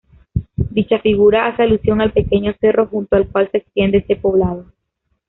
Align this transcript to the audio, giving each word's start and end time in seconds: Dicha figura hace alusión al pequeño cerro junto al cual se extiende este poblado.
Dicha 0.55 0.97
figura 0.97 1.45
hace 1.45 1.61
alusión 1.61 2.01
al 2.01 2.11
pequeño 2.11 2.55
cerro 2.59 2.87
junto 2.87 3.15
al 3.17 3.27
cual 3.27 3.49
se 3.51 3.59
extiende 3.59 3.99
este 3.99 4.15
poblado. 4.15 4.65